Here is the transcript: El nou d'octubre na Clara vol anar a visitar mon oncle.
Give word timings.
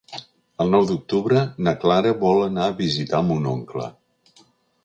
El 0.63 0.71
nou 0.75 0.85
d'octubre 0.91 1.43
na 1.67 1.75
Clara 1.85 2.13
vol 2.25 2.41
anar 2.49 2.65
a 2.71 2.75
visitar 2.83 3.23
mon 3.29 3.47
oncle. 3.55 3.91